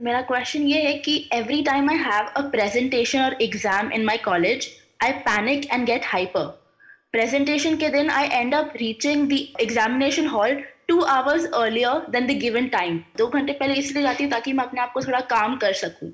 [0.00, 4.16] मेरा क्वेश्चन ये है कि every time I have a presentation और exam in my
[4.16, 4.66] college
[5.02, 6.44] I panic and get hyper
[7.12, 10.54] presentation के दिन I end up reaching the examination hall
[10.88, 14.64] two hours earlier then the given time दो घंटे पहले इसलिए जाती हूँ ताकि मैं
[14.64, 16.08] अपने आप को थोड़ा काम कर सकूँ।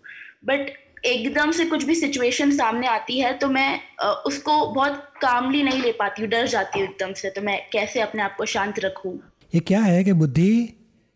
[0.45, 0.71] बट
[1.07, 3.81] एकदम से कुछ भी सिचुएशन सामने आती है तो मैं
[4.27, 8.01] उसको बहुत कामली नहीं ले पाती हूँ, डर जाती हूँ एकदम से। तो मैं कैसे
[8.01, 9.19] अपने आप को शांत रखूँ?
[9.53, 10.53] ये क्या है कि बुद्धि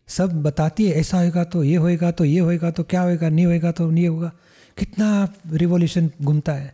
[0.07, 3.45] सब बताती है, ऐसा होएगा तो ये होएगा तो ये होएगा तो क्या होएगा, नहीं
[3.45, 4.31] होएगा तो नहीं होगा।
[4.77, 6.73] कितना रिवोल्यूशन घूमता है।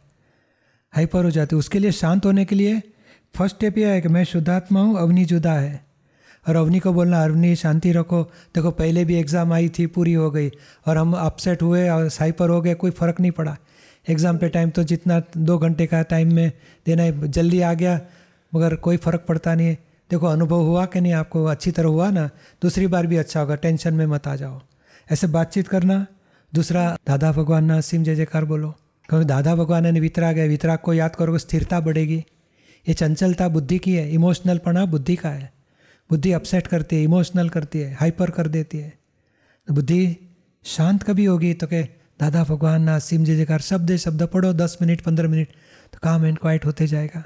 [0.93, 2.81] हाइपर हो जाती उसके लिए शांत होने के लिए
[3.35, 5.81] फ़र्स्ट स्टेप यह है कि मैं शुद्धात्मा हूँ, अवनी जुदा है।
[6.45, 8.21] और अवनी को बोलना, अवनी, शांति रखो।
[8.55, 10.49] देखो, पहले भी एग्ज़ाम आई थी, पूरी हो गई।
[10.87, 13.55] और हम अपसेट हुए और हाइपर हो गए, कोई फ़र्क नहीं पड़ा।
[14.05, 16.51] एग्ज़ाम पे टाइम तो जितना दो घंटे का टाइम में
[16.85, 17.99] देना है, जल्दी आ गया,
[18.53, 19.77] मगर कोई फ़र्क पड़ता नहीं है।
[20.13, 22.29] देखो, अनुभव हुआ कि नहीं, आपको अच्छी तरह हुआ ना,
[22.61, 24.61] दूसरी बार भी अच्छा होगा, टेंशन में मत आ जाओ।
[25.11, 26.07] ऐसे बातचीत करना।
[26.55, 28.75] दूसरा, दादा भगवान ना सिम जय जयकार बोलो।
[29.09, 32.25] क्योंकि दादा भगवान ने वितराग है वितराग को याद करोगे, स्थिरता बढ़ेगी।
[32.87, 35.53] ये चंचलता बुद्धि की है, इमोशनल पना बुद्धि का है।
[36.09, 38.93] बुद्धि अपसेट करती है, इमोशनल करती है, हाइपर कर देती है।
[39.67, 40.17] तो बुद्धि
[40.63, 41.83] शांत कभी होगी तो के
[42.19, 45.47] दादा भगवान ना सिम जय जयकार, शब्द शब्द पढ़ो, दस मिनट, पंद्रह मिनट
[45.93, 47.23] तो काम एंड क्वाइट होते जाएगा।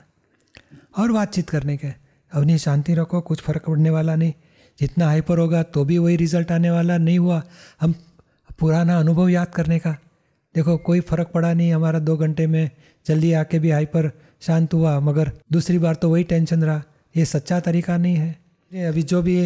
[0.97, 4.33] और बातचीत करने के। अपनी शांति रखो कुछ फ़र्क पड़ने वाला नहीं।
[4.79, 7.41] जितना हाइपर होगा तो भी वही रिज़ल्ट आने वाला नहीं हुआ।
[7.81, 7.93] हम
[8.59, 9.91] पुराना अनुभव याद करने का।
[10.55, 12.69] देखो कोई फ़र्क पड़ा नहीं हमारा दो घंटे में।
[13.05, 14.11] जल्दी आके भी हाइपर
[14.41, 16.83] शांत हुआ मगर दूसरी बार तो वही टेंशन रहा।
[17.15, 19.37] ये सच्चा तरीका नहीं है। अभी जो भी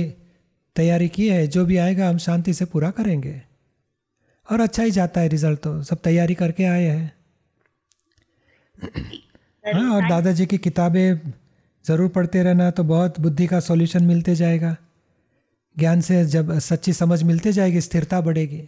[0.76, 3.42] तैयारी की है जो भी आएगा हम शांति से पूरा करेंगे।
[4.52, 7.12] और अच्छा ही जाता है रिज़ल्ट तो। सब तैयारी करके आए हैं।
[9.66, 11.31] हाँ और दादाजी की किताबें
[11.86, 14.76] ज़रूर पढ़ते रहना तो बहुत बुद्धि का सॉल्यूशन मिलते जाएगा।
[15.78, 18.62] ज्ञान से जब सच्ची समझ मिलते जाएगी, स्थिरता बढ़ेगी।